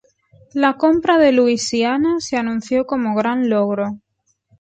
La 0.55 0.77
compra 0.77 1.19
de 1.19 1.31
Luisiana 1.31 2.15
se 2.19 2.35
anunció 2.35 2.87
como 2.87 3.13
gran 3.15 3.51
logro. 3.51 3.99